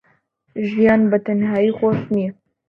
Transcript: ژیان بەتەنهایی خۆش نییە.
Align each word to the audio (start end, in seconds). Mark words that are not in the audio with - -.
ژیان 0.69 1.01
بەتەنهایی 1.11 1.75
خۆش 1.77 1.99
نییە. 2.13 2.31